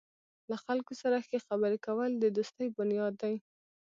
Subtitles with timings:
[0.49, 3.35] له خلکو سره ښې خبرې کول د دوستۍ بنیاد دی.